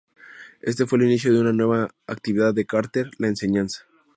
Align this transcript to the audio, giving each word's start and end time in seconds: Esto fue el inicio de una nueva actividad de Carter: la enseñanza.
Esto 0.63 0.87
fue 0.87 0.97
el 0.97 1.03
inicio 1.05 1.31
de 1.31 1.41
una 1.41 1.53
nueva 1.53 1.93
actividad 2.07 2.55
de 2.55 2.65
Carter: 2.65 3.11
la 3.19 3.27
enseñanza. 3.27 3.85